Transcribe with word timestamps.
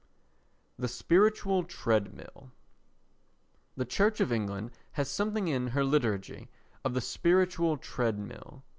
The 0.79 0.87
Spiritual 0.87 1.63
Treadmill 1.63 2.51
The 3.77 3.85
Church 3.85 4.19
of 4.19 4.31
England 4.31 4.71
has 4.93 5.11
something 5.11 5.47
in 5.47 5.67
her 5.67 5.83
liturgy 5.83 6.49
of 6.83 6.95
the 6.95 7.01
spiritual 7.01 7.77
treadmill. 7.77 8.63